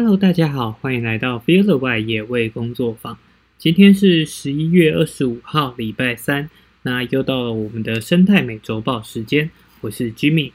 [0.00, 3.18] Hello，大家好，欢迎来到 Feel the Y 野味工作坊。
[3.58, 6.48] 今天是十一月二十五号，礼拜三。
[6.82, 10.52] 那又到了我们的生态美周报时间，我是 Jimmy。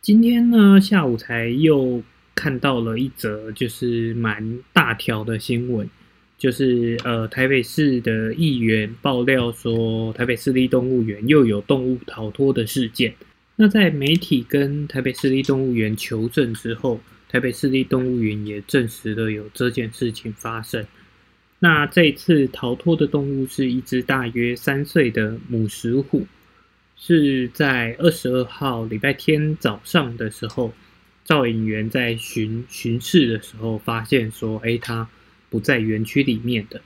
[0.00, 2.04] 今天呢，下午才又
[2.36, 5.90] 看到了一则就是蛮大条的新闻，
[6.38, 13.12] 就是呃台北市的议员爆料说，台北市立动物园又有动物逃脱的事件。
[13.56, 17.00] 那在媒体跟台北市立动物园求证之后，
[17.34, 20.86] 台北市立动物园也证实了有这件事情发生。
[21.58, 26.28] 那这次逃脱的动物是一只大约三岁的母石虎，
[26.96, 30.72] 是在二十二号礼拜天早上的时候，
[31.24, 35.08] 照影员在巡巡视的时候发现说，哎，它
[35.50, 36.80] 不在园区里面的。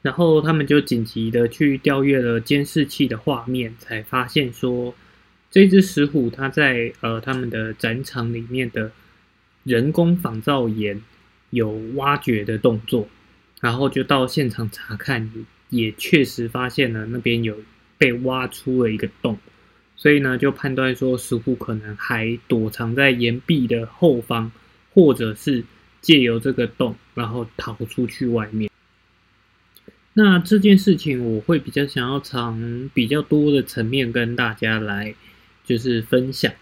[0.00, 4.94] 然后他们就紧急的去调阅了监视器的画面，才发现说。
[5.54, 8.90] 这只石虎，它在呃他们的展场里面的
[9.62, 11.00] 人工仿造岩
[11.50, 13.08] 有挖掘的动作，
[13.60, 15.30] 然后就到现场查看，
[15.70, 17.56] 也确实发现了那边有
[17.96, 19.38] 被挖出了一个洞，
[19.94, 24.50] 所以呢就判断说石虎可能还躲藏在岩壁的后方，
[24.92, 25.62] 或者是
[26.00, 28.68] 借由这个洞然后逃出去外面。
[30.14, 35.14] 那这件事情我会比较想要从比较多的层面跟大家来。
[35.64, 36.52] 就是分享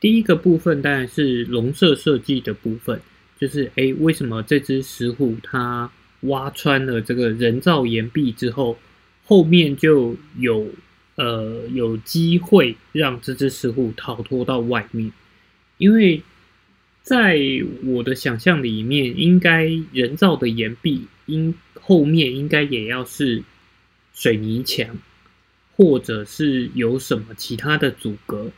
[0.00, 3.00] 第一个部分，当然是笼舍设计的部分。
[3.40, 8.78] 就是诶，为什么这只石虎它挖穿了这个人造岩壁之后，
[9.24, 10.68] 后面就有
[11.16, 15.10] 呃有机会让这只石虎逃脱到外面？
[15.78, 16.22] 因为
[17.02, 17.38] 在
[17.84, 23.42] 我的想象里面，应该人造的岩壁应后面应该也要是
[24.14, 24.96] 水泥墙。
[25.76, 28.48] 或者是有什么其他的阻隔，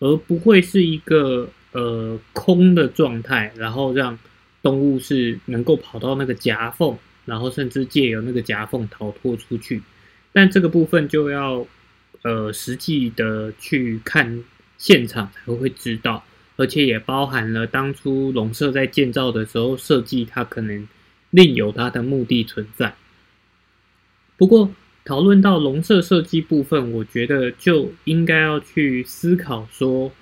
[0.00, 4.18] 而不会是一个呃空的状态，然后让
[4.60, 9.80] 动物是能够跑到那个夹缝，然后甚至借由那个夹缝逃脱出去。
[10.34, 11.66] 但这个部分就要
[12.20, 14.44] 呃实际的去看
[14.76, 16.22] 现场才会知道，
[16.56, 20.86] 而且也包含了当初笼舍在建造的时候设计，它可能
[21.30, 22.94] 另有它的目的存在。
[24.36, 24.70] 不过。
[25.08, 30.12] 讨论到笼舍设计部分，我觉得就应该要去思考说，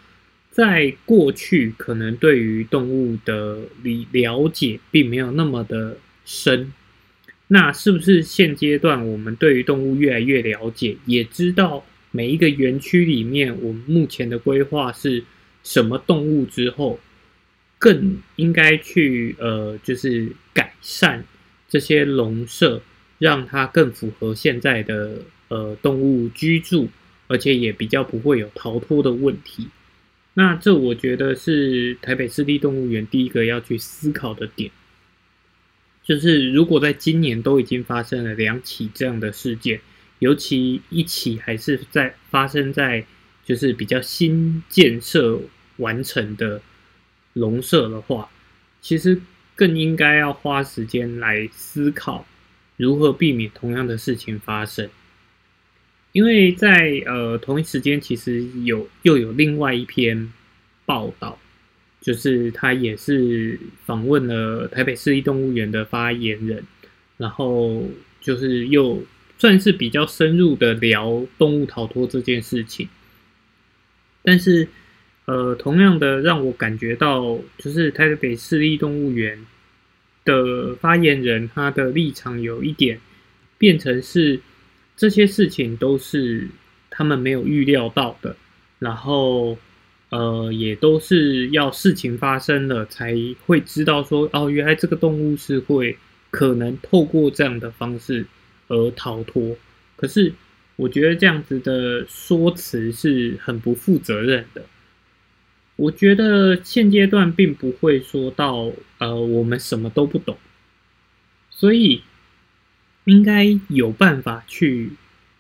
[0.53, 6.73] 在过去可能对于动物的理了解并没有那么的深，
[7.49, 15.25] 那是不是现阶段我们对于动物越来越了解，也知道每一个园区里面我们目前的规划是
[15.65, 17.01] 什么动物之后，
[17.77, 21.25] 更应该去呃，就是改善
[21.69, 22.81] 这些笼舍。
[23.19, 26.89] 让它更符合现在的呃动物居住，
[27.29, 29.69] 而且也比较不会有逃脱的问题。
[30.35, 34.71] 那这我觉得是台北市立动物园第一个要去思考的点，
[36.05, 39.81] 就是如果在今年都已经发生了两起这样的事件，
[40.19, 43.07] 尤其一起还是在发生在
[43.45, 45.41] 就是比较新建设
[45.79, 46.61] 完成的
[47.33, 48.29] 笼舍的话，
[48.83, 49.19] 其实
[49.55, 52.27] 更应该要花时间来思考。
[52.77, 54.89] 如何避免同样的事情发生？
[56.13, 60.33] 因为在呃同一时间，其实有又有另外一篇
[60.87, 61.39] 报道，
[62.01, 66.65] 就是他也是访问了台北市立动物园的发言人，
[67.19, 67.85] 然后
[68.21, 69.03] 就是又
[69.39, 72.89] 算是比较深入的聊动物逃脱这件事情。
[74.23, 74.69] 但是
[75.27, 79.45] 呃，同样的让我感觉到，就是台北市立动物园。
[80.27, 83.01] 的发言人，他的立场有一点
[83.57, 84.39] 变成是
[84.95, 86.49] 这些事情都是
[86.91, 88.37] 他们没有预料到的，
[88.79, 89.57] 然后
[90.11, 93.15] 呃，也都是要事情发生了才
[93.47, 95.97] 会知道说，哦，原来这个动物是会
[96.31, 98.27] 可能透过这样的方式
[98.69, 99.57] 而逃脱。
[99.97, 100.33] 可是
[100.77, 104.63] 我觉得这样子的说辞是很不负责任的。
[105.77, 110.39] 我觉得现阶段并不会说到，呃，我们什么都不懂，
[111.51, 112.01] 所以
[113.05, 114.93] 应该有办法去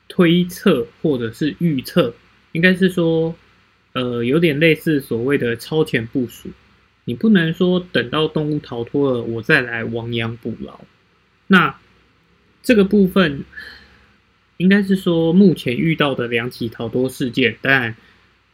[0.08, 2.14] 推测或者是预测，
[2.52, 3.34] 应该是说，
[3.94, 6.50] 呃，有点类似所谓的超前部署。
[7.06, 10.80] 你不能说等到动物逃脱了，我再来亡羊补牢。
[11.46, 11.78] 那
[12.62, 13.42] 这个部分
[14.58, 17.96] 应该是说，目前遇到的两起逃脱事件，当然。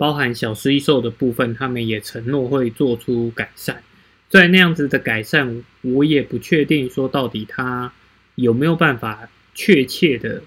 [0.02, 3.84] 包含小食蚁兽的部分，他们也承诺会做出改善。
[4.28, 7.92] 在那样子的改善，我也不确定说到底他
[8.34, 10.42] 有没有办法确切的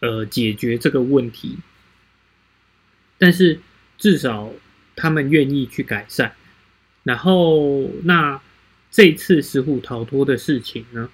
[0.00, 1.56] 呃解决这个问题。
[3.16, 3.60] 但是
[3.96, 4.50] 至少
[4.96, 6.32] 他们愿意去改善。
[7.04, 8.40] 然后那
[8.90, 11.08] 这次石虎逃脱的事情呢，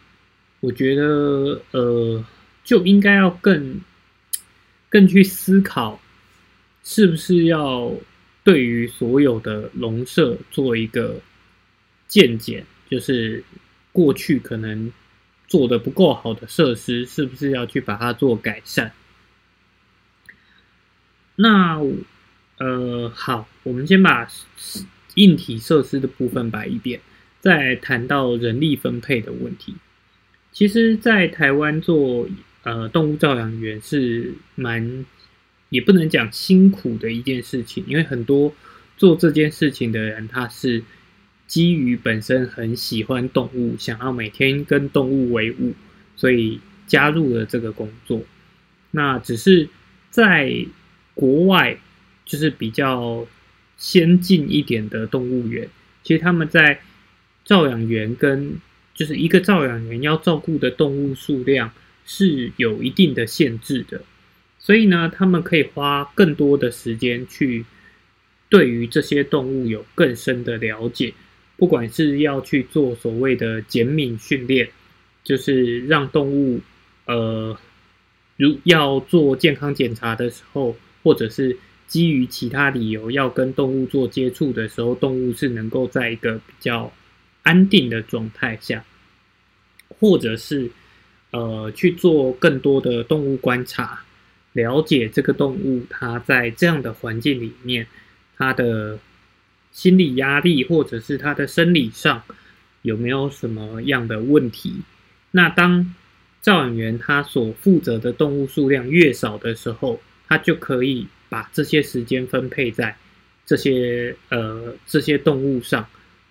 [0.60, 2.24] 我觉得呃
[2.64, 3.82] 就应该要更
[4.88, 6.00] 更去思考，
[6.92, 7.94] 是不是要
[8.42, 11.20] 对于所有的笼舍做一个
[12.08, 13.44] 鉴检，就是
[13.92, 14.92] 过去可能
[15.46, 18.90] 做的不够好的设施，是不是要去把它做改善？
[21.36, 21.80] 那
[22.58, 24.26] 呃好，我们先把
[25.14, 27.00] 硬体设施的部分摆一遍，
[27.38, 29.76] 再谈到人力分配的问题。
[30.50, 32.28] 其实，在台湾做
[32.64, 35.06] 呃动物照养员是蛮，
[35.70, 38.54] 也不能讲辛苦的一件事情，因为很多
[38.96, 40.82] 做这件事情的人，他是
[41.46, 45.74] 基于本身很喜欢动物，想要每天跟动物为伍，
[46.16, 48.22] 所以加入了这个工作。
[48.90, 49.68] 那只是
[50.10, 50.66] 在
[51.14, 51.78] 国外
[52.24, 53.26] 就是比较
[53.76, 55.68] 先进一点的动物园，
[56.02, 56.80] 其实他们在
[57.44, 58.56] 照养员跟
[58.94, 61.72] 就是一个照养员要照顾的动物数量
[62.04, 64.02] 是有一定的限制的，
[64.60, 67.64] 所以呢，他们可以花更多的时间去
[68.48, 71.12] 对于这些动物有更深的了解，
[71.56, 74.70] 不管是要去做所谓的减敏训练，
[75.24, 76.60] 就是让动物
[77.06, 77.58] 呃
[78.36, 80.76] 如要做健康检查的时候。
[81.02, 81.56] 或者是
[81.86, 86.92] 基于其他理由要跟动物做接触的时候，动物是能够在一个比较
[87.42, 88.84] 安定的状态下，
[89.88, 90.70] 或者是
[91.30, 94.04] 呃去做更多的动物观察，
[94.52, 97.86] 了解这个动物它在这样的环境里面，
[98.36, 98.98] 它的
[99.72, 102.22] 心理压力或者是它的生理上
[102.82, 104.82] 有没有什么样的问题。
[105.30, 105.94] 那当
[106.42, 112.96] 照养员他所负责的动物数量越少的时候，他就可以把这些时间分配在
[113.44, 115.86] 这些呃这些动物上，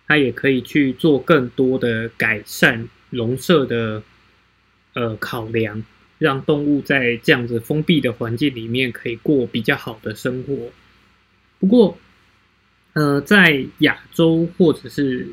[0.07, 4.01] 他也可以去做更多的改善笼舍的
[4.95, 5.83] 呃考量，
[6.19, 10.69] 让动物在这样子封闭的环境里面可以过比较好的生活。
[11.59, 11.97] 不过，
[12.93, 15.27] 呃，在亚洲或者是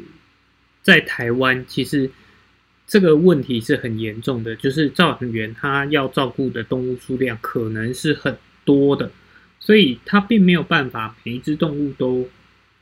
[0.83, 2.11] 在台湾，其实
[2.87, 8.35] 这个问题是很严重的，就是照养员他要照顾的动物数量可能是很。
[8.67, 9.13] 多的，
[9.61, 12.29] 所以他并没有办法每一只动物都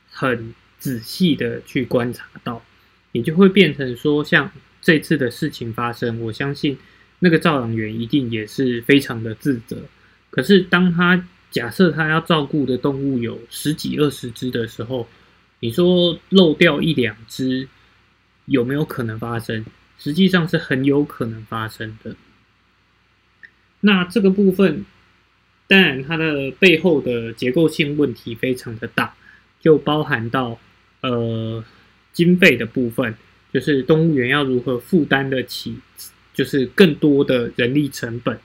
[0.09, 2.65] 很仔细的去观察到，
[3.11, 4.51] 也就会变成说，像
[4.81, 6.75] 这次的事情发生，我相信
[7.25, 9.81] 那个照养员一定也是非常的自责。
[10.29, 15.07] 可是当他假设他要照顾的动物有十几二十只的时候，
[15.59, 17.67] 你说漏掉一两只
[18.45, 19.65] 有没有可能发生？
[19.97, 22.15] 实际上是很有可能发生的。
[23.79, 24.85] 那这个部分。
[25.67, 29.15] 当然，它的背后的结构性问题非常的大，
[29.59, 30.59] 就包含到
[31.01, 31.65] 呃
[32.13, 33.15] 经费的部分，
[33.51, 35.79] 就是动物园要如何负担得起，
[36.35, 38.39] 就是更多的人力成本。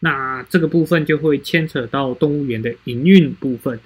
[0.00, 3.80] 那这个部分就会牵扯到动物园的营运部分。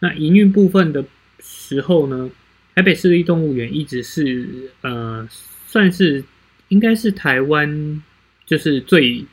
[0.00, 1.04] 那营运部分的
[1.38, 2.28] 时候呢，
[2.74, 5.28] 台北市立动物园一直是呃
[5.68, 6.24] 算是
[6.66, 8.02] 应该是台湾
[8.44, 9.24] 就是最。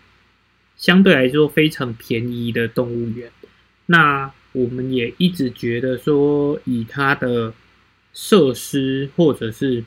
[0.80, 3.32] 相对来说非常便宜的动物园，
[3.88, 7.52] 那我们也一直觉得说，以它的
[8.14, 9.84] 设施或者是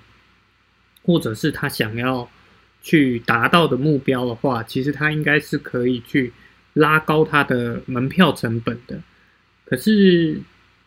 [1.05, 2.29] 或者是他想要
[2.83, 6.33] 去达到的目标的话，其实他应该是可以去
[6.75, 9.01] 拉高它的门票成本的。
[9.65, 10.41] 可是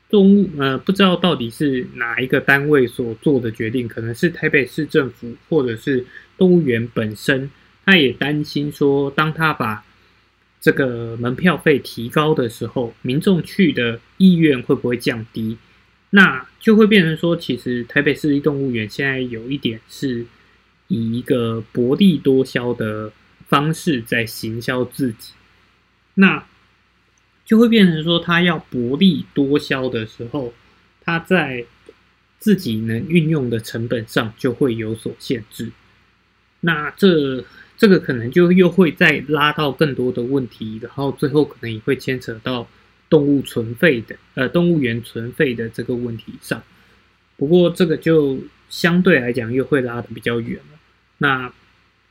[0.10, 6.06] 动物呃，不知道到底是哪一个单位所做的决定，可能是台北市政府或者是
[6.38, 7.50] 动物园本身，
[7.86, 9.84] 他也担心说，当他把
[10.62, 15.58] 这个门票费提高的时候，民众去的意愿会不会降低？
[16.12, 20.26] 那就会变成说，其实台北市立动物园现在有一点是
[20.88, 23.12] 以一个薄利多销的
[23.48, 25.34] 方式在行销自己，
[26.16, 26.46] 那
[27.46, 30.54] 就会变成说，他要薄利多销的时候，
[31.02, 31.66] 他在
[32.40, 35.72] 自己能运用的成本上就会有所限制。
[36.62, 37.44] 那这。
[37.76, 42.66] 这个可能就又会再拉到更多的问题，然后最后可能也会牵扯到
[43.10, 46.62] 动物存废的，呃，动物园存废的这个问题上。
[47.36, 48.38] 不过这个就
[48.70, 50.62] 相对来讲又会拉的比较远。
[51.24, 51.54] 那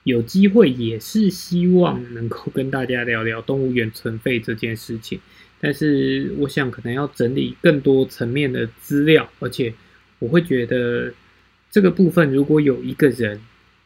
[0.04, 5.21] 有机会也是希望能够跟大家聊聊动物园存废这件事情，
[5.61, 9.75] 但是我想可能要整理更多层面的资料，而且
[10.19, 11.12] 我会觉得
[11.71, 13.40] 这个部分如果有一个人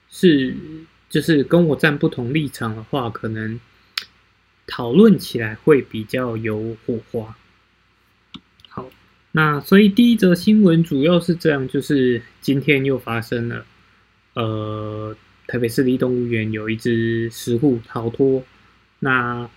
[0.08, 0.54] 是。
[1.08, 3.60] 就是跟我站不同立场的话，可能
[4.66, 7.36] 讨论起来会比较有火花。
[8.68, 8.90] 好，
[9.30, 13.64] 那所以第一则新闻主要是这样，就是今天又发生了，
[14.36, 15.16] 呃，
[15.46, 18.44] 台北市立动物园有一只石虎逃脱，
[18.98, 19.48] 那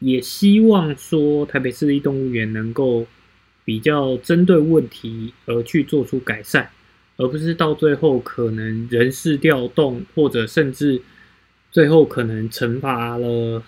[0.00, 3.06] 也希望说台北市立动物园能够
[3.64, 6.68] 比较针对问题而去做出改善，
[7.18, 11.00] 而不是到最后可能人事调动，或者甚至
[11.70, 13.62] 最后可能惩罚了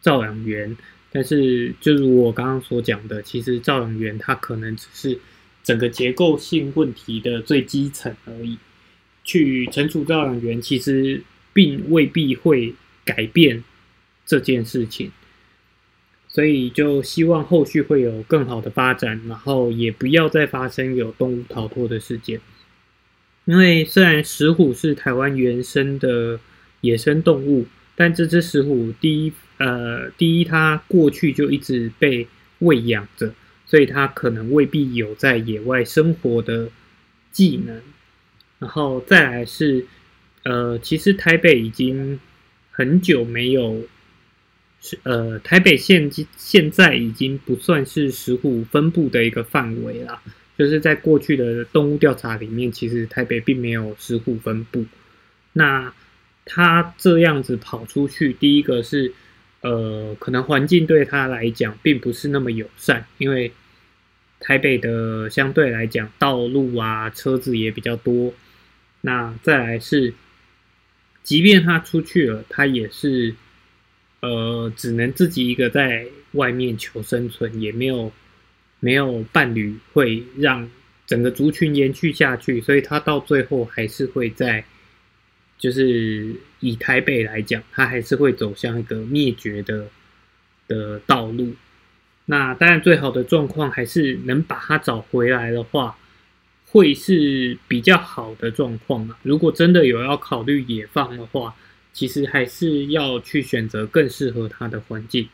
[0.00, 0.76] 照养员。
[1.12, 5.18] 但是，就如我刚刚所讲的，其实照养员他可能只是
[5.62, 8.58] 整个结构性问题的最基层而已。
[9.30, 11.22] 去惩处照养员，其实
[11.52, 13.62] 并未必会改变
[14.26, 15.12] 这件事情。
[16.26, 22.40] 所以，就希望后续会有更好的发展，然后也不要再发生有动物逃脱的事件。
[23.44, 26.40] 因为虽然石虎是台湾原生的
[26.80, 29.32] 野生动物，但这只石虎第一。
[29.62, 32.26] 呃，第一，它过去就一直被
[32.60, 33.34] 喂养着，
[33.66, 36.70] 所以它可能未必有在野外生活的
[37.30, 37.78] 技能。
[38.60, 39.84] 然后再来是，
[40.44, 42.20] 呃，其实台北已经
[42.70, 43.82] 很久没有，
[44.80, 50.22] 是呃，台北现现在已经不算是石虎分布的一个范围了。
[50.56, 54.84] 就是在过去的动物调查里面，其实台北并没有石虎分布。
[55.54, 55.92] 那
[56.44, 59.12] 它这样子跑出去，第一个是。
[59.62, 63.52] 呃，可能环境对他来讲并不是那么友善，因为
[64.38, 68.32] 台北的相对来讲道路啊车子也比较多。
[69.00, 70.12] 那再来是，
[71.22, 73.34] 即便他出去了，他也是
[74.20, 78.12] 呃只能自己一个在外面求生存，也没有
[78.80, 80.70] 没有伴侣会让
[81.06, 84.64] 整个族群延续下去，所以他到最后还是会在。
[85.58, 89.86] 就是以台北来讲，他还是会走向一个灭绝的
[90.66, 91.54] 的道路。
[92.24, 95.98] 那当然，最好的状况还是能把他找回来的话，
[96.70, 99.18] 会是比较好的状况啊。
[99.22, 101.54] 如果真的有要考虑野放的话，
[101.92, 105.28] 其实还是要去选择更适合它的环境，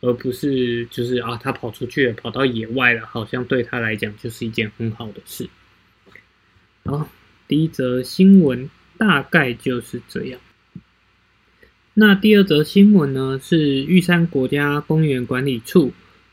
[0.00, 5.48] 而不是就是啊，它跑出去了，跑到野外了，好像对它来讲就是一件很好的事。
[6.84, 7.08] 好，
[7.48, 8.70] 第一则新闻。
[8.98, 10.38] 大概就是这样。
[11.94, 15.92] 那第二则新闻呢，是玉山国家公园管理处，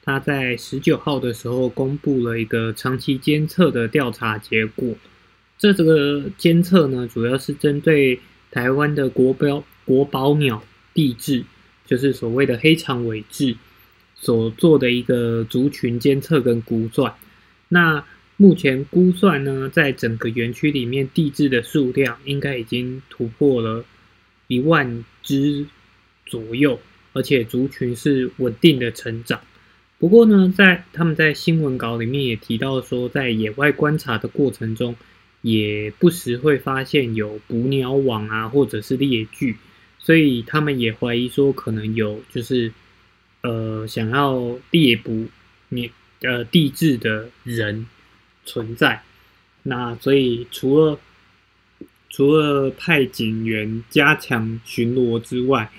[0.09, 4.95] 他在十九号的时候公布了一个长期监测的调查结果。
[5.59, 10.63] 这这个监测呢，主要是针对台湾的国标国宝鸟
[10.95, 11.43] 地质，
[11.85, 13.55] 就是所谓的黑长尾雉
[14.15, 17.13] 所做的一个族群监测跟估算。
[17.67, 18.03] 那
[18.35, 23.85] 目前估算呢，在整个园区里面，地质的数量应该已经突破了
[24.47, 25.67] 一万只
[26.25, 26.79] 左右，
[27.13, 29.39] 而且族群是稳定的成长。
[29.99, 34.95] 不过呢，在他们在新闻稿里面也提到说，在野外观察的过程中，
[35.41, 39.57] 也不时会发现有捕鸟网啊，或者是猎具，
[39.99, 42.71] 所以他们也怀疑说，可能有就是
[43.43, 45.27] 呃想要猎捕
[45.69, 45.91] 你
[46.21, 47.85] 呃地质的人。
[48.45, 49.03] 存在，
[49.61, 50.99] 那所以除了
[52.09, 55.71] 除了派警员加强巡逻之外，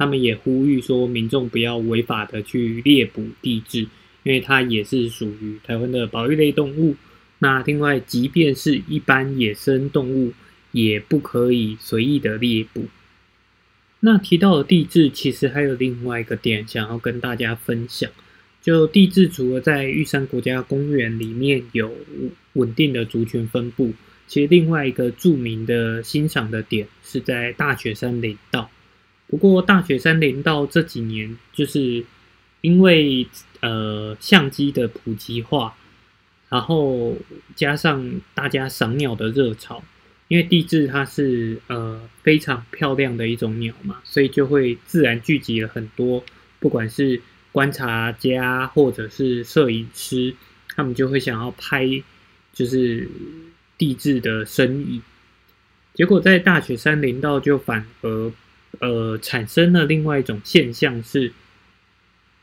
[0.00, 3.80] 他们也呼吁说民众不要违法的去猎捕地质，
[4.22, 6.96] 因为它也是属于台湾的保育类动物。
[7.40, 10.32] 那另外，即便是一般野生动物，
[10.72, 12.86] 也不可以随意的猎捕。
[14.00, 18.10] 那提到的地质，其实还有另外一个点想要跟大家分享。
[18.62, 21.94] 就地质除了在玉山国家公园里面有
[22.54, 23.92] 稳定的族群分布，
[24.26, 28.70] 其实另外一个著名的欣赏的点是在大雪山林道。
[29.30, 32.04] 不过大雪山林道这几年就是
[32.62, 33.26] 因为
[33.60, 35.76] 呃相机的普及化，
[36.48, 37.16] 然后
[37.54, 39.82] 加上大家赏鸟的热潮，
[40.26, 46.24] 因为地质它是呃非常漂亮的一种鸟嘛，所以就会自然聚集了很多，
[46.58, 47.22] 不管是
[47.52, 50.34] 观察家或者是摄影师，
[50.74, 51.86] 他们就会想要拍，
[52.52, 53.08] 就是
[53.78, 55.02] 地质的身影。
[55.94, 58.32] 结果在大雪山林道就反而，
[58.80, 61.32] 呃，产生了另外一种现象，是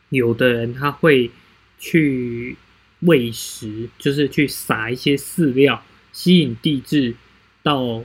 [0.09, 1.29] 有的人他会
[1.77, 2.55] 去
[3.01, 7.15] 喂食，就是去撒一些饲料，吸引地质
[7.61, 8.03] 到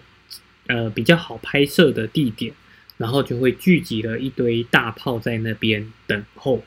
[0.66, 2.52] 呃比较好拍摄的地点，
[2.96, 6.64] 然后就会聚集了一堆大炮在那边等候。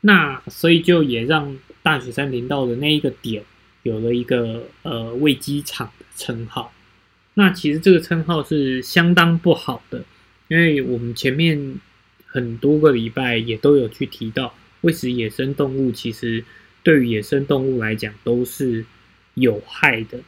[0.00, 3.42] 那所以就也让大雪山林道的那一个点
[3.82, 6.72] 有了一个呃喂鸡场的称号。
[7.34, 10.04] 那其实这个称号是相当不好的，
[10.48, 11.76] 因为我们前面
[12.26, 16.44] 很多个礼拜也都有去提到，喂食野生动物其实
[16.82, 18.84] 对于野生动物来讲都是
[19.34, 20.18] 有害的，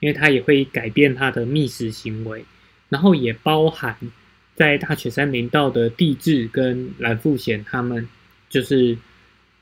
[0.00, 2.44] 因为它也会改变它的觅食行为，
[2.88, 3.96] 然后也包含
[4.56, 8.08] 在大雪山林道的地质跟蓝腹鹇，它们
[8.48, 8.98] 就是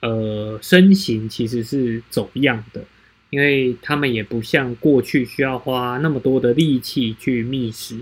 [0.01, 2.85] 呃身形其实是走样的，
[3.31, 7.99] 因为他们也不像过去需要花那么多的力气去觅食，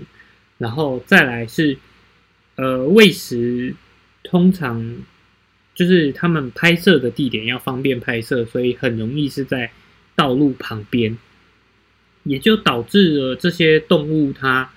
[0.57, 1.77] 然后再来是
[2.57, 3.73] 呃喂食，
[4.23, 4.97] 通常。
[5.75, 9.71] 就是他们拍摄的地点要方便拍摄，所以很容易是在
[10.15, 11.15] 道路旁边，
[12.23, 14.71] 也就导致了这些动物它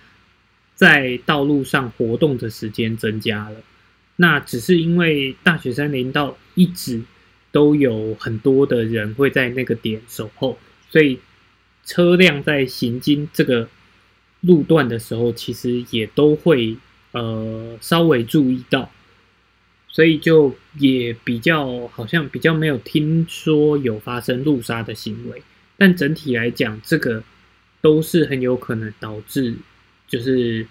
[0.75, 3.63] 在道路上活动的时间增加了。
[4.17, 7.01] 那只是因为大雪山林道一直
[7.51, 10.59] 都有很多的人会在那个点守候，
[10.91, 11.19] 所以
[11.87, 13.71] 车辆在行经这个
[14.43, 16.77] 路段的时候，其实也都会
[17.13, 18.91] 呃稍微注意到。
[19.93, 25.43] 所以就也比较好像比较没有听说有发生路杀的行为，
[25.77, 27.25] 但整体来讲，这个
[27.81, 29.57] 都是很有可能导致
[30.07, 30.65] 就是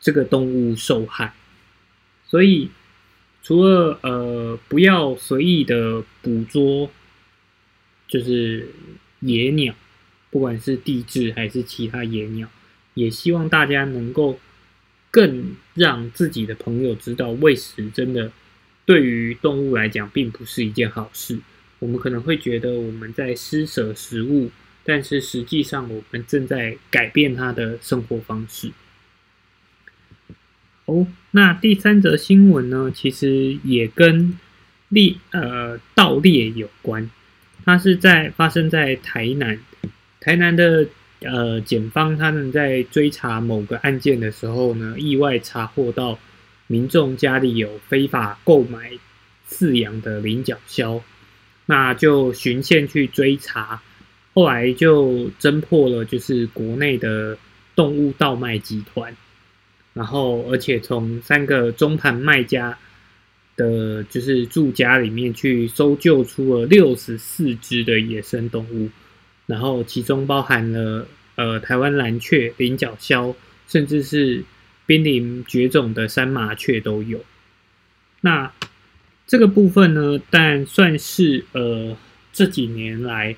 [0.00, 1.32] 这个动物受害。
[2.26, 2.68] 所以
[3.44, 6.90] 除了呃不要随意的捕捉，
[8.08, 8.68] 就是
[9.20, 9.72] 野鸟，
[10.30, 12.48] 不管是地质还是其他野鸟，
[12.94, 14.40] 也希望大家能够
[15.10, 18.30] 更让自己的朋友知道喂食真的。
[18.86, 21.38] 对于动物来讲，并不是一件好事。
[21.78, 24.50] 我们可能会觉得我们在施舍食物，
[24.82, 28.70] 但是实际上我们正在改变它的生活方式。
[30.86, 34.38] 哦，那第三则新闻呢，其实也跟
[34.88, 37.10] 猎呃盗猎有关。
[37.66, 39.60] 它是在发生在台南，
[40.18, 40.88] 台南的
[41.20, 46.18] 呃检方他们在追查某个案件的时候呢，意外查获到。
[46.70, 48.92] 民众家里有非法购买
[49.48, 51.00] 饲养的菱角枭，
[51.64, 53.80] 那就循线去追查，
[54.34, 57.38] 后来就侦破了，就是国内的
[57.74, 59.16] 动物倒卖集团，
[59.94, 62.78] 然后而且从三个中盘卖家
[63.56, 68.90] 的，就是住家里面去搜救出了六十四只的野生动物，
[69.48, 73.34] 然后其中包含了呃台湾蓝雀、菱角枭，
[73.66, 74.44] 甚至是。
[74.88, 77.22] 濒临绝种的山麻雀都有。
[78.22, 78.50] 那
[79.26, 81.94] 这个部分呢，但算是呃
[82.32, 83.36] 这几年来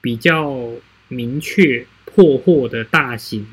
[0.00, 0.72] 比较
[1.06, 3.46] 明确破获的大型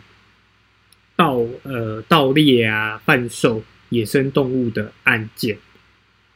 [1.15, 5.59] 盗呃盗猎啊贩售野生动物的案件。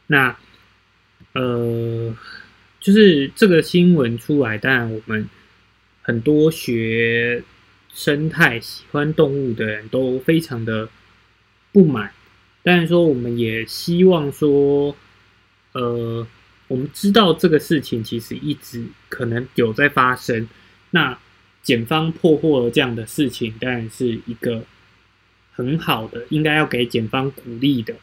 [0.06, 0.36] 那
[1.32, 2.16] 呃
[2.78, 5.28] 就是这个新闻出来，当然我们
[6.10, 7.40] 很多学
[7.94, 10.88] 生态、喜欢动物的人都非常的。
[11.72, 12.10] 不满，
[12.64, 14.96] 但是说我们也希望说，
[15.70, 16.26] 呃，
[16.66, 20.48] 我们知道这个事情其实一直可能有在发生。
[20.90, 21.16] 那
[21.62, 24.64] 检方破获了这样的事情，当然是一个
[25.52, 27.94] 很好的，应该要给检方鼓励的。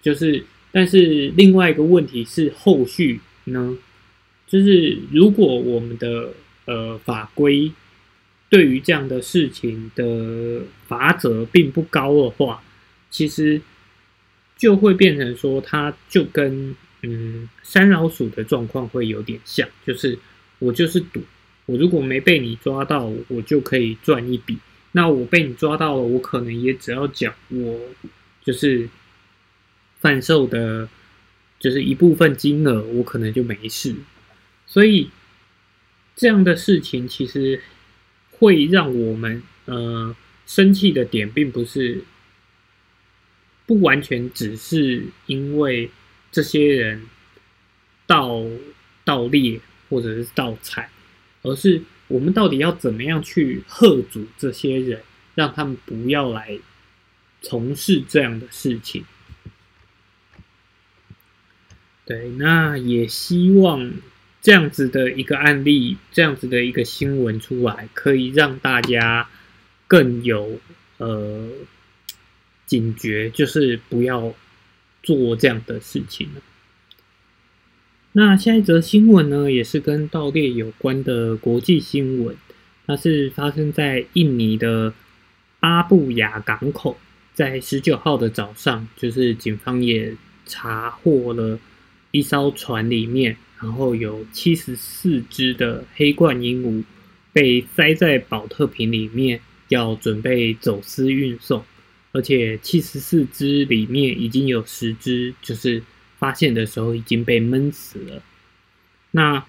[0.00, 3.76] 就是，但是另外一个问题是后续呢，
[4.46, 6.32] 就是如果我们的
[6.66, 7.72] 呃法规
[8.48, 12.62] 对于这样的事情的罚则并不高的话。
[13.08, 13.60] 其实
[14.58, 20.18] 就会变成说，它就跟嗯山老鼠的状况会有点像，就是
[20.58, 21.22] 我就是赌，
[21.64, 24.58] 我如果没被你抓到，我就可以赚一笔。
[24.92, 27.80] 那我被你抓到了，我可能也只要缴我
[28.44, 28.88] 就是
[30.00, 30.88] 贩售的，
[31.58, 33.94] 就是一部分金额，我可能就没事。
[34.66, 35.10] 所以
[36.16, 37.62] 这样的事情其实
[38.32, 42.02] 会让我们呃生气的点，并不是。
[43.68, 45.90] 不完全只是因为
[46.30, 47.02] 这些人
[48.06, 48.44] 盗
[49.02, 50.88] 盗猎或者是盗采，
[51.42, 55.02] 而是我们到底要怎么样去喝阻这些人，
[55.34, 56.60] 让他们不要来
[57.42, 59.04] 从事这样的事情。
[62.04, 63.92] 对，那也希望
[64.46, 69.28] 这样子的一个案例，这样子的一个新闻出来，可以让大家
[69.88, 70.60] 更有
[70.98, 71.48] 呃。
[72.64, 74.34] 警觉就是不要
[75.00, 76.42] 做这样的事情了。
[78.12, 82.36] 那下一则新闻呢，也是跟盗猎有关的国际新闻。
[82.84, 84.92] 它是发生在印尼的
[85.60, 86.98] 阿布亚港口，
[87.34, 91.60] 在十九号的早上，就是警方也查获了
[92.10, 96.84] 一艘船里面，然后有七十四只的黑冠鹦鹉
[97.32, 101.64] 被塞在保特瓶里面，要准备走私运送。
[102.12, 105.82] 而且七十四只里面已经有十只，就是
[106.18, 108.22] 发现的时候已经被闷死了。
[109.10, 109.44] 那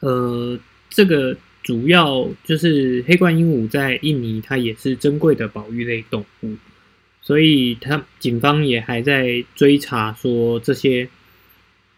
[0.00, 0.58] 呃，
[0.90, 6.54] 这个主要就是黑冠鹦鹉在印尼，它也是珍贵的保育类动物，
[7.22, 11.08] 所以它警方也还在追查说这些，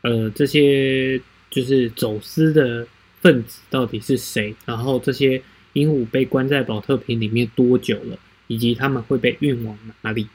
[0.04, 2.86] 呃，这些就是走私的
[3.22, 10.28] 分子到底是谁，然后这些鹦鹉被关在保特瓶里面多久了，以及他们会被运往哪里。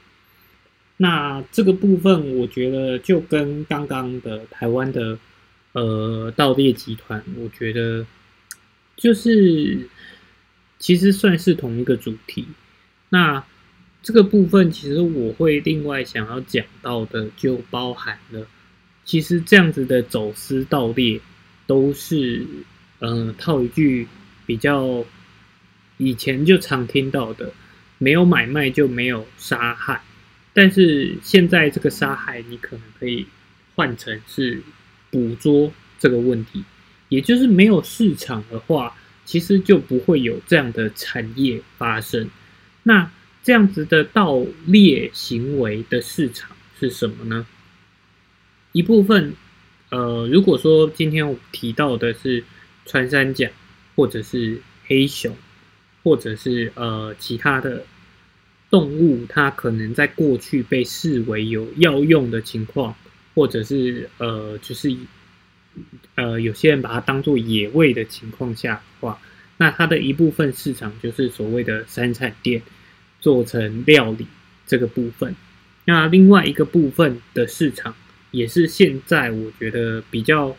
[0.96, 5.16] 那这个部分，我觉得就跟刚刚的台湾的
[5.72, 8.04] 呃盗猎集团，我觉得
[8.96, 9.88] 就是
[10.80, 12.48] 其实算是同一个主题。
[13.10, 13.44] 那
[14.02, 18.48] 这个部分，其实我会另外想要讲到的，就包含了
[19.04, 21.20] 其实这样子的走私盗猎，
[21.66, 22.46] 都是
[23.00, 24.06] 嗯套一句
[24.46, 25.04] 比较
[25.96, 27.52] 以前就常听到的，
[27.98, 30.02] 没有买卖就没有杀害。
[30.52, 33.26] 但是现在这个杀害，你可能可以
[33.74, 34.62] 换成是
[35.10, 36.64] 捕捉这个问题，
[37.08, 42.28] 也就是没有市场的话，其实就不会有这样的产业发生。
[42.82, 43.10] 那
[43.42, 47.46] 这样子的盗猎行为的市场是什么呢？
[48.72, 49.34] 一部分，
[49.90, 52.44] 呃，如果说今天我提到的是
[52.86, 53.50] 穿山甲，
[53.96, 55.36] 或者是黑熊，
[56.02, 57.84] 或者是呃其他的。
[58.70, 62.94] 动物它可能在过去被视为有药用的情况，
[63.34, 64.96] 或者是呃，就是
[66.14, 69.20] 呃，有些人把它当做野味的情况下的话，
[69.56, 72.62] 那它的一部分市场就是所谓的山产店
[73.20, 74.28] 做成料理
[74.68, 75.34] 这个部分。
[75.84, 77.96] 那另外一个部分的市场，
[78.30, 80.56] 也是现在我觉得比较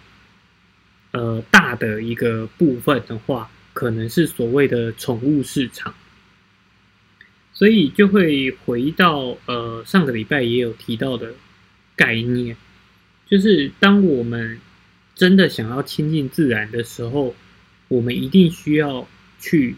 [1.12, 5.94] 呃大的一个部分的话，可能是所谓的宠物市场。
[7.54, 11.34] 所以就会回到呃上个礼拜也有提到的
[11.96, 12.56] 概念，
[13.28, 14.60] 就是当我们
[15.14, 17.36] 真的想要亲近自然的时候，
[17.88, 19.08] 我们一定需要
[19.40, 19.76] 去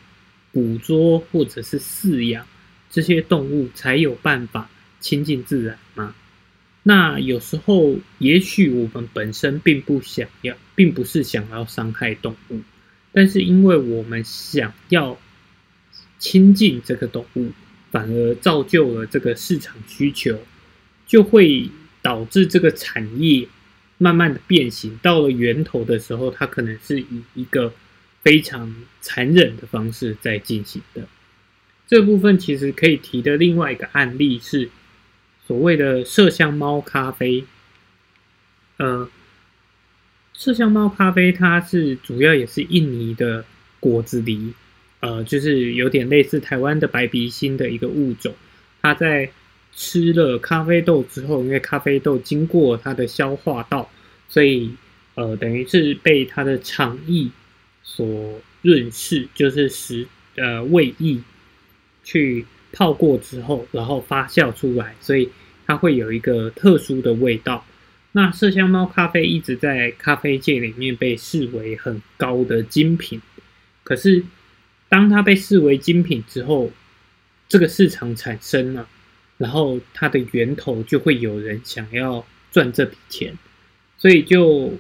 [0.54, 2.48] 捕捉或者是饲养
[2.90, 4.70] 这些动物，才有办法
[5.02, 6.16] 亲近自然吗？
[6.84, 12.62] 那有时候也许我们本身并不想要，并不是想要伤害动物，
[13.12, 15.18] 但是因为我们想要
[16.20, 17.52] 亲近这个动物。
[17.94, 20.40] 反而造就了这个市场需求，
[21.06, 21.70] 就会
[22.02, 23.48] 导致这个产业
[24.00, 24.98] 慢慢的变形。
[25.04, 27.72] 到了源头的时候，它可能是以一个
[28.24, 31.08] 非常残忍的方式在进行的。
[31.86, 34.72] 这部分其实可以提的另外一个案例是
[35.46, 37.44] 所谓的麝香猫咖啡。
[38.78, 39.10] 呃，
[40.36, 43.46] 麝香猫咖啡它是主要也是印尼的
[43.80, 44.54] 果子狸。
[45.00, 48.34] 呃，就是有点类似台湾的白鼻星的一个物种，
[48.82, 49.30] 它在
[49.74, 53.92] 吃了咖啡豆之后，因为咖啡豆经过它的消化道，
[54.30, 54.74] 所以
[55.16, 57.30] 呃，等于是被它的肠液
[57.84, 61.20] 所润饰，就是食呃胃液
[62.06, 65.30] 去泡过之后，然后发酵出来，所以
[65.66, 67.66] 它会有一个特殊的味道。
[68.12, 73.22] 那麝香猫咖啡一直在咖啡界里面被视为很高的精品，
[73.86, 74.26] 可是。
[74.90, 76.70] 当它被视为精品之后，
[77.50, 78.88] 这个市场产生了，
[79.40, 83.36] 然后它的源头就会有人想要赚这笔钱，
[83.98, 84.72] 所以就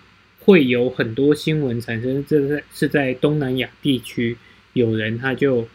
[0.41, 2.23] 会有很多新闻产生。
[2.27, 4.37] 这是是在东南亚地区，
[4.73, 5.67] 有人他就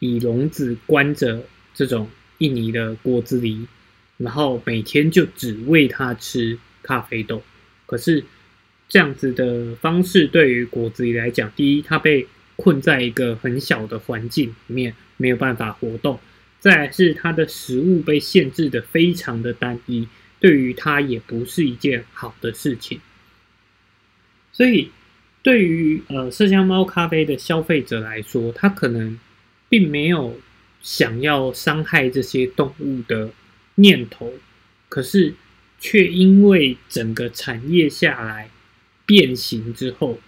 [0.00, 2.08] 以笼子关着这种
[2.38, 3.66] 印尼的果子狸，
[4.16, 7.42] 然后每天就只喂它吃咖啡豆。
[7.86, 8.24] 可是
[8.88, 16.18] 这样子的方式对于果子狸来讲，第一，它被困在一个很小的环境里面，没有办法活动。
[16.60, 20.08] 再是它的食物被限制的非常的单一，
[20.40, 23.00] 对于它也不是一件好的事情。
[24.50, 24.90] 所以，
[25.42, 29.18] 对于呃麝香猫咖啡的消费者来说，他可能
[29.68, 30.38] 并没有
[30.84, 33.32] 想要伤害这些动物的
[33.74, 34.32] 念头，
[34.88, 35.34] 可是
[35.80, 38.48] 却因为整个产业下来
[39.04, 40.20] 变形之后。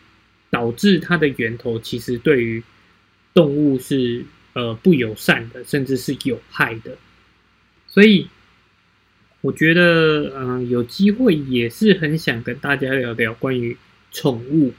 [0.49, 2.63] 导致它的源头其实对于
[3.35, 6.97] 动物是呃不友善的，甚至是有害的。
[7.87, 8.29] 所以
[9.43, 13.77] 我觉得，嗯，有机会也是很想跟大家聊聊关于
[14.13, 14.73] 宠物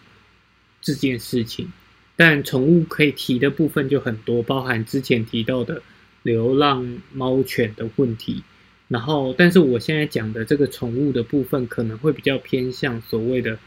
[0.81, 1.71] 这件事情。
[2.17, 5.81] 但宠物可以提的部分就很多，包含之前提到的
[6.23, 8.43] 流浪猫犬的问题。
[8.89, 13.57] 然后，但是我现在讲的这个宠物的部分，可能会比较偏向所谓的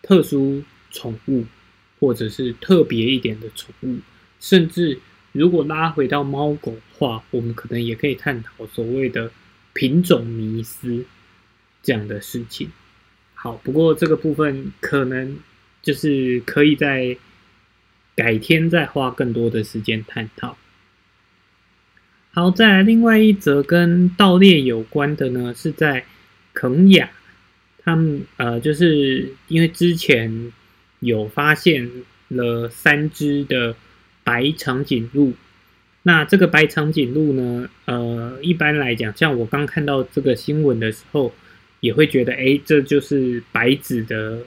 [0.00, 0.62] 特殊。
[0.96, 1.44] 宠物，
[1.98, 3.98] 或者是特别一点的宠物，
[4.38, 5.00] 甚至
[5.32, 9.32] 如果拉回到猫狗的话，我们可能也可以探讨所谓的
[9.72, 11.04] 品种迷思
[11.82, 12.70] 这样的事情。
[13.34, 15.36] 好，不过这个部分可能
[15.82, 17.16] 就是可以在
[18.14, 20.56] 改天再花更多的时间探讨。
[22.32, 26.04] 好，再来另外一则跟盗猎有关的呢，是在
[26.52, 27.10] 肯雅，
[27.78, 30.52] 他们呃，就是因为之前
[30.98, 31.88] 有发现
[32.28, 33.76] 了三只的
[34.24, 35.34] 白长颈鹿，
[36.02, 41.32] 那这个白长颈鹿呢，呃，一般来讲，像我刚看到这个新闻的时候，
[41.78, 44.40] 也会觉得，哎，这就是白子的，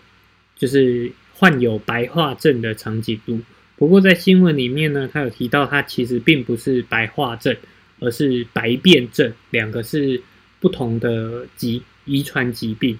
[0.57, 3.39] 就是患有白化症的长颈鹿。
[3.77, 7.55] 不过在新闻里面呢，他有提到，它其实并不是白化症。
[7.99, 10.21] 而是白变症，两个是
[10.59, 12.99] 不同的疾遗传疾病。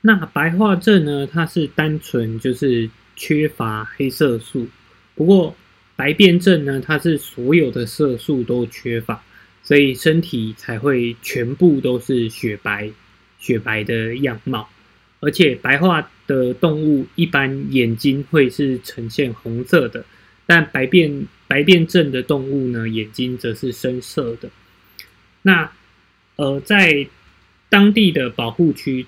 [0.00, 1.26] 那白化症呢？
[1.26, 4.66] 它是单纯就是缺乏黑色素。
[5.14, 5.54] 不过
[5.94, 6.80] 白变症呢？
[6.80, 9.22] 它是所有的色素都缺乏，
[9.62, 12.90] 所以身体才会全部都是雪白、
[13.38, 14.70] 雪白的样貌。
[15.20, 20.04] 而且白化的动物一般眼睛会是呈现红色的，
[20.46, 21.26] 但白变。
[21.48, 24.50] 白变症的动物呢，眼睛则是深色的。
[25.42, 25.70] 那
[26.34, 27.06] 呃，在
[27.68, 29.06] 当地的保护区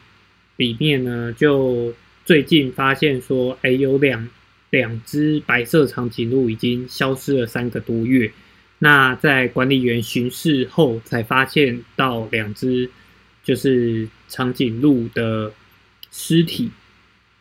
[0.54, 1.92] 里面呢，就
[2.24, 4.28] 最近发现说，哎，有两
[4.70, 8.30] 两只白色长颈鹿已经消失了三个多月。
[8.78, 12.88] 那在管理员巡视后，才发现到两只
[13.42, 15.52] 就是长颈鹿的
[16.18, 16.70] 尸体，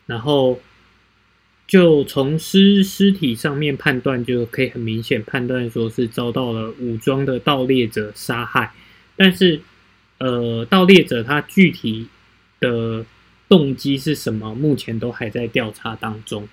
[0.05, 0.61] 然后。
[1.67, 8.71] 就从尸尸体上面判断，就可以很明显判断说是遭到了武装的盗猎者杀害。
[9.17, 9.59] 但是，
[10.17, 12.07] 呃，盗猎者他具体
[12.61, 13.05] 的
[13.49, 16.47] 动机是什么，目前都还在调查当中。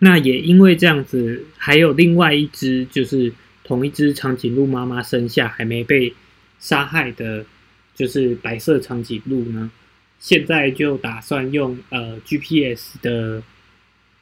[0.00, 3.32] 那也因为这样子，还有另外一只，就是
[3.64, 6.12] 同一只长颈鹿妈妈生下还没被
[6.60, 7.46] 杀害的，
[7.94, 9.70] 就是白色长颈鹿呢，
[10.18, 13.42] 现在就打算用呃 GPS 的。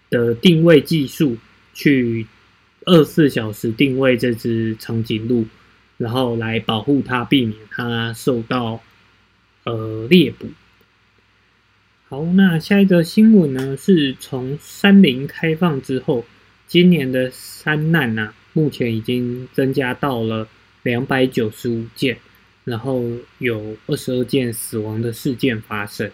[0.08, 1.36] 的定位技术
[1.74, 2.28] 去
[2.84, 5.46] 二十四小时定位这只长颈鹿，
[5.98, 8.80] 然后来保护它，避免它受到
[9.64, 10.46] 呃猎捕。
[12.08, 13.76] 好，那下一则新闻呢？
[13.76, 16.24] 是从山林开放之后，
[16.68, 20.46] 今年的山难啊，目前已经增加到了
[20.84, 22.18] 两百九十五件，
[22.66, 23.00] 然后
[23.38, 26.10] 有二十二件死亡的事件发生。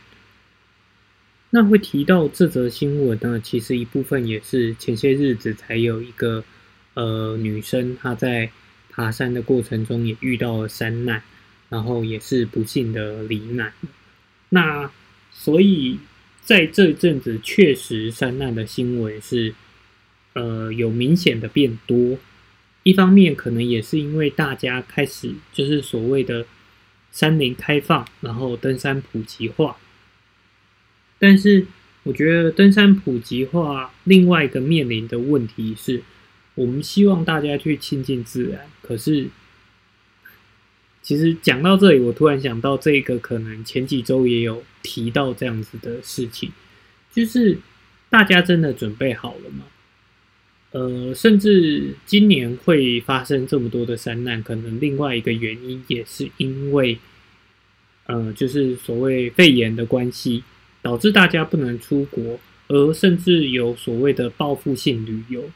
[1.49, 3.41] 那会提到这则新闻呢？
[3.43, 6.45] 其实一部分也是前些日子才有一个
[6.93, 8.51] 呃女生，她在
[8.91, 11.23] 爬山的过程中也遇到了山难，
[11.71, 13.73] 然后也是不幸的罹难。
[14.51, 14.91] 那
[15.31, 15.99] 所以
[16.43, 19.55] 在这阵子，确实山难的新闻是
[20.35, 22.19] 呃有明显的变多。
[22.83, 26.47] 一方面可能也是因为大家开始就是所谓的
[27.11, 29.77] 山林开放，然后登山普及化。
[31.19, 31.67] 但是，
[32.03, 36.03] 我觉得登山普及化另外一个面临的问题是，
[36.57, 38.63] 我们希望大家去亲近自然。
[38.83, 39.29] 可是，
[41.01, 46.51] 其实讲到这里，我突然想到，这个可能前几周也有提到这样子的事情，
[47.13, 47.59] 就是
[48.11, 49.65] 大家真的准备好了吗？
[50.73, 56.99] 呃，甚至今年会发生这么多的山难，可能另外一个原因也是因为，
[58.07, 60.43] 呃，就是所谓肺炎的关系。
[60.85, 65.49] 导致大家不能出国，而甚至有所谓的报复性旅游。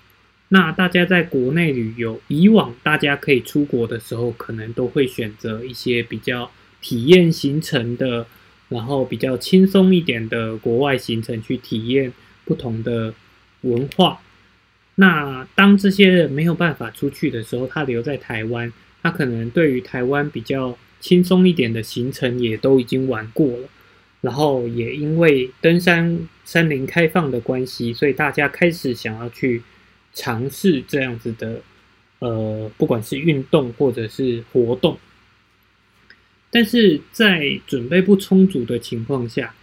[0.50, 6.48] 那大家在国内旅游，以往大家可以出国的时候，可能都会选择一些比较
[6.80, 8.24] 体验行程的，
[8.68, 12.12] 然后比较轻松一点的国外行程去体验
[12.44, 13.12] 不同的
[13.62, 14.20] 文化。
[14.96, 23.68] 那当这些人没有办法出去的时候，他留在台湾，他可能对于台湾比较轻松一点的行程也都已经玩过了。
[24.22, 29.62] 然后也因为登山山林开放的关系，所以大家开始想要去
[30.14, 31.60] 尝试这样子的，
[32.18, 34.98] 呃，不管是运动或者是活动。
[36.50, 39.54] 但是在准备不充足的情况下，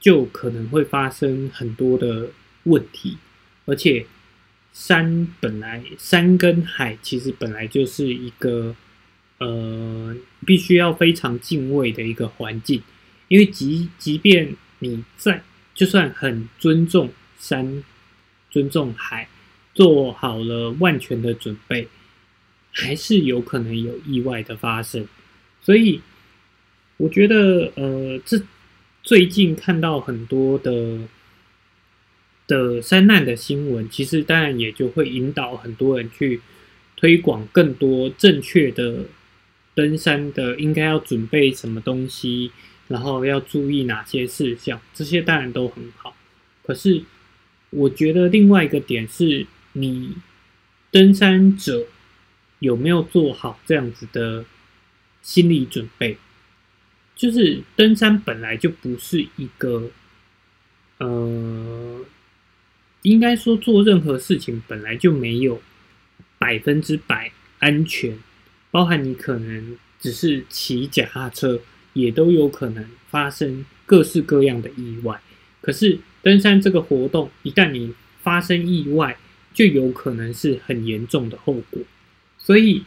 [0.00, 2.30] 就可能会发生很多的
[2.64, 3.18] 问题。
[3.66, 4.06] 而且
[4.78, 8.76] 山本来山跟海其实本来就是一个，
[9.38, 10.14] 呃，
[10.46, 12.80] 必须要非常敬畏的一个环境。
[13.26, 15.42] 因为即即便你在，
[15.74, 17.10] 就算很尊重
[17.40, 17.82] 山、
[18.52, 19.28] 尊重海，
[19.74, 21.88] 做好了万全的准备，
[22.70, 25.04] 还是有可能有意外的发生。
[25.60, 26.00] 所以，
[26.98, 28.40] 我觉得，呃，这
[29.02, 31.00] 最近看到很多的
[32.48, 36.40] 的山难的新闻，其实当然也就会引导很多人去
[36.96, 39.04] 推广更多正确的
[39.76, 42.50] 登山的应该要准备什么东西。
[42.88, 44.80] 然后要注意哪些事项？
[44.94, 46.16] 这些当然都很好。
[46.62, 47.02] 可是
[47.68, 50.16] 我觉得另外一个点是你
[50.90, 51.84] 登山者
[52.60, 54.46] 有没有做好这样子的
[55.20, 56.16] 心理准备？
[57.14, 59.90] 就是登山本来就不是一个，
[60.96, 62.00] 呃，
[63.02, 65.60] 应该说做任何事情本来就没有
[66.38, 68.18] 百分之百安全，
[68.70, 71.60] 包含你可能只是骑脚踏车，
[71.92, 75.20] 也都有可能发生各式各样的意外。
[75.60, 79.16] 可是登山这个活动，一旦你发生意外，
[79.52, 81.82] 就有可能是很严重的后果。
[82.38, 82.84] 所以，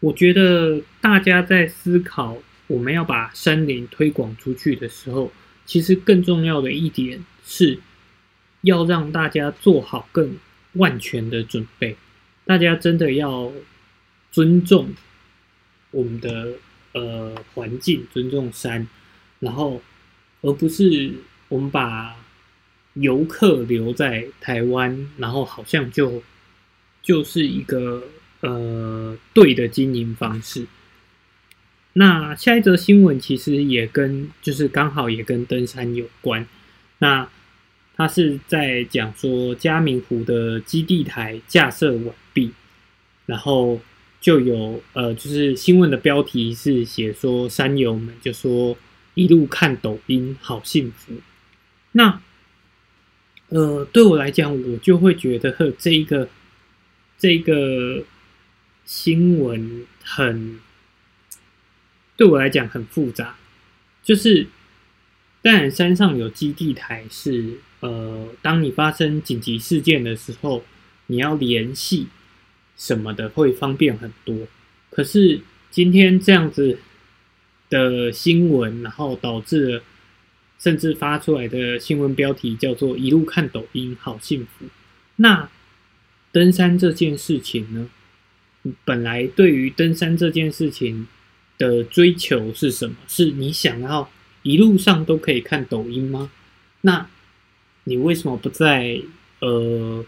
[0.00, 2.38] 我觉得大家在思考。
[2.68, 5.30] 我们要把山林推广出去的时候，
[5.64, 7.78] 其实更重要的一点是，
[8.66, 10.36] 要让大家做好更
[10.74, 11.96] 万全的准备。
[12.44, 13.52] 大家真的要
[14.30, 14.92] 尊重
[15.92, 16.54] 我们的
[16.92, 18.86] 呃环境，尊重山，
[19.40, 19.80] 然后
[20.42, 21.12] 而不是
[21.48, 22.16] 我们把
[22.94, 26.22] 游客留在台湾，然后好像就
[27.02, 28.02] 就是一个
[28.40, 30.66] 呃对的经营方式。
[31.94, 36.46] 那下一则新闻其实也跟，就是刚好也跟登山有关。
[36.98, 37.28] 那
[37.96, 42.52] 他是在讲说嘉明湖的基地台架设完毕，
[43.24, 43.80] 然后
[44.20, 48.76] 就有呃，就是新闻的标题是写说山友们就说
[49.14, 51.14] 一路看抖音好幸福。
[51.92, 52.20] 那
[53.48, 56.28] 呃，对我来讲，我就会觉得这一个
[57.18, 58.04] 这一个
[58.84, 60.60] 新闻很。
[62.18, 63.36] 对我来讲很复杂，
[64.02, 64.46] 就是
[65.42, 70.64] 当然山上有基地台是呃，当你发生紧急事件的时候，
[71.06, 72.08] 你要联系
[72.76, 74.48] 什么的会方便很多。
[74.90, 76.78] 可是今天这样子
[77.70, 79.82] 的新闻，然后导致了
[80.58, 84.66] 甚至发出来的新闻标题叫做“一路看抖音好幸福”。
[85.16, 85.48] 那
[86.32, 87.88] 登山这件事情呢，
[88.84, 91.06] 本来对于登山这件事情。
[91.58, 92.94] 的追求是什么？
[93.08, 94.10] 是你想要
[94.42, 96.30] 一路上都可以看抖音吗？
[96.82, 97.08] 那
[97.88, 99.00] 你为什么不在
[99.38, 100.04] 呃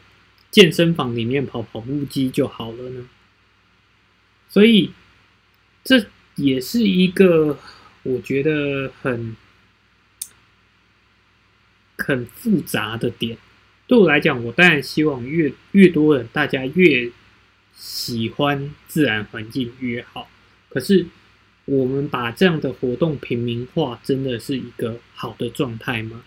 [0.50, 3.08] 健身房里面跑跑步机就好了呢？
[4.48, 4.90] 所以
[5.84, 7.58] 这也是一个
[8.02, 9.36] 我觉得很
[11.96, 13.38] 很复杂的点。
[13.86, 17.10] 对我来讲，我当然希望越越多人大家越
[17.74, 20.28] 喜欢自然环境越好。
[20.68, 21.06] 可是。
[21.70, 26.24] 我们把这样的活动平民化，真的是一个好的状态吗？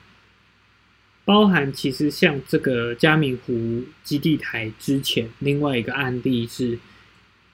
[1.26, 6.80] 包含其实像这个嘉明湖基地台之前，另外一个案例是，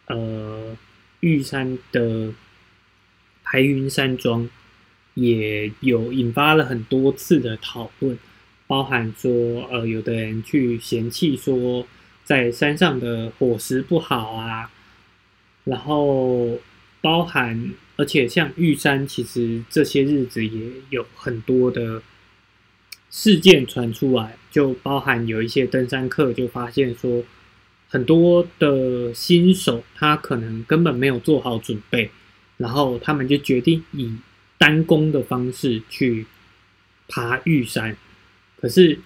[0.08, 0.76] 呃，
[1.20, 2.34] 玉山的
[3.44, 4.50] 排云山庄，
[5.14, 8.18] 也有引发了很多次的讨论，
[8.68, 9.32] 包含说，
[9.72, 11.88] 呃，有的人去嫌弃说，
[12.24, 14.72] 在山上的伙食不好啊，
[15.64, 16.60] 然后。
[17.00, 22.02] 包含，而且像玉山，其实这些日子也有很多的
[23.10, 27.24] 事件传出来，就包含有一些登山客就发现说，
[27.88, 32.12] 很多的新手他可能根本没有做好准备，
[32.58, 34.16] 然后他们就决定以
[34.58, 36.26] 单攻的方式去
[37.08, 37.98] 爬玉山，
[38.60, 39.00] 可是。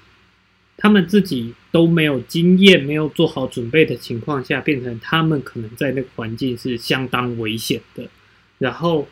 [0.78, 8.10] 他们自己都没有经验、没有做好准备的情况下，变成他们可能在那个环境是相当危险的，
[8.58, 9.08] 然后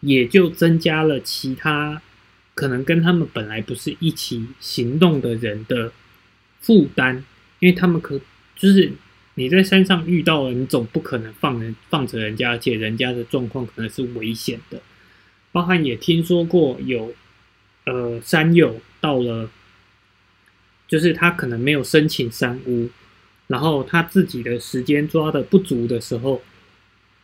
[0.00, 2.02] 也就增加了其他
[2.54, 5.92] 可能跟他们本来不是一起行动的人的
[6.60, 7.24] 负担，
[7.58, 8.20] 因为他们可
[8.56, 8.92] 就是
[9.34, 14.80] 你在山上遇到了，你总不可能放人放着人家，而且人家的状况可能是危险的，
[15.52, 17.14] 包含也听说过有
[17.84, 19.50] 呃山友到了。
[20.86, 22.90] 就是他可能没有申请山屋，
[23.46, 26.42] 然后他自己的时间抓的不足的时候，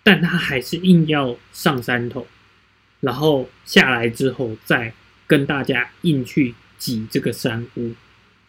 [0.02, 2.26] 但他还是硬要上山头，
[3.00, 4.94] 然后下来之后再
[5.30, 7.92] 跟大家硬去挤这个山屋。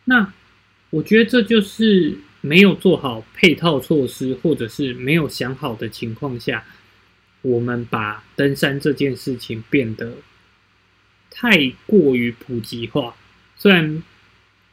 [0.06, 0.34] 那
[0.90, 6.66] 我觉得这就是没有做好配套措施，或者是没有想好的情况下，
[7.44, 10.16] 我们把登山这件事情变得
[11.30, 13.16] 太过于普及化，
[13.56, 14.02] 虽然。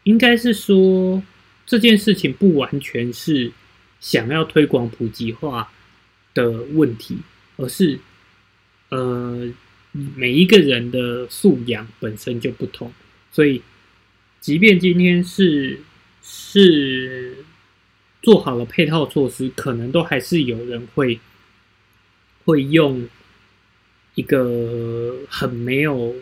[0.05, 1.23] 应该是说
[1.67, 3.53] 这件事情不完全是
[4.01, 5.71] 想要推广普及化
[6.33, 7.19] 的问题，
[7.59, 7.99] 而是
[8.89, 9.53] 呃
[10.17, 12.93] 每一个人的素养本身就不同，
[13.31, 13.63] 所以
[14.41, 15.81] 即便今天是
[16.23, 17.45] 是
[18.23, 21.19] 做好了配套措施，可能都还是有人会
[22.45, 23.09] 会用
[24.15, 26.15] 一个很没有。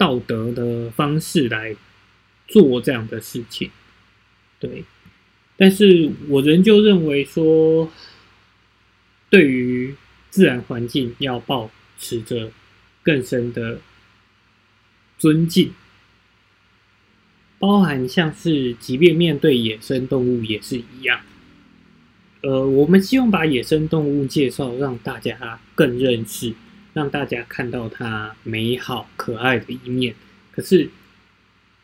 [0.00, 1.76] 道德的方式来
[2.48, 3.70] 做这样的事情。
[4.58, 4.82] 对，
[5.58, 7.92] 但是我仍旧认为说，
[9.28, 9.94] 对于
[10.30, 11.70] 自然环境要保
[12.00, 12.50] 持着
[13.04, 13.78] 更深的
[15.18, 15.72] 尊敬。
[17.60, 21.20] 包含像是，即便面对野生动物也是一样。
[22.42, 26.54] 呃，我们希望把野生动物介绍让大家更认识，
[26.94, 30.14] 让大家看到它美好可爱的一面。
[30.52, 30.88] 可是，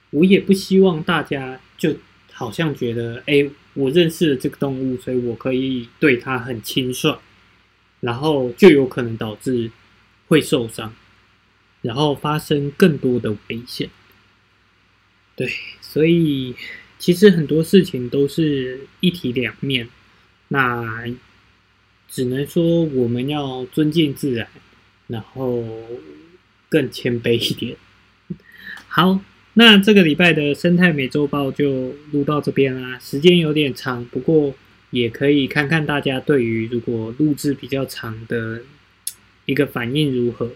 [0.09, 1.95] 我也不希望大家就
[2.33, 7.19] 好像觉得，哎，我认识了这个动物，所以我可以对它很轻率，
[8.01, 9.71] 然后就有可能导致
[10.29, 10.93] 会受伤，
[11.83, 13.89] 然后发生更多的危险。
[15.35, 15.51] 对，
[15.81, 16.55] 所以
[16.99, 19.89] 其实很多事情都是一体两面，
[20.49, 21.05] 那
[22.09, 24.49] 只能说我们要尊敬自然，
[25.09, 25.63] 然后
[26.69, 27.77] 更谦卑一点。
[28.89, 29.21] 好，
[29.55, 34.55] 那这个礼拜的生态美洲豹就录到这边啦，时间有点长，不过
[34.91, 38.63] 也可以看看大家对于如果录制比较长的
[39.47, 40.51] 一个反应如何。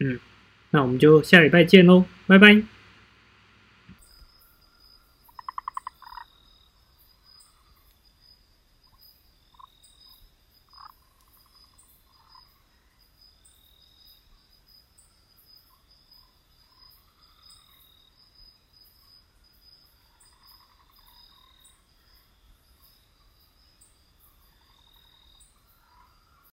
[0.00, 0.20] 嗯，
[0.70, 2.75] 那我们就下礼拜见喽，拜拜。